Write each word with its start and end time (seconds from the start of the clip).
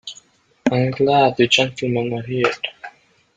I'm 0.71 0.89
glad 0.89 1.35
you 1.37 1.47
gentlemen 1.47 2.11
are 2.17 2.23
here. 2.23 2.51